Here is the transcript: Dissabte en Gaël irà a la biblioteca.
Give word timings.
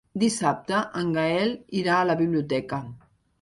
Dissabte 0.21 0.79
en 1.01 1.11
Gaël 1.17 1.53
irà 1.83 1.99
a 1.99 2.09
la 2.13 2.17
biblioteca. 2.23 2.81